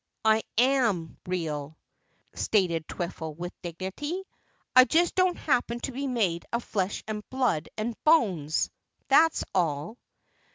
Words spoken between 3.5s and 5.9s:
dignity. "I just don't happen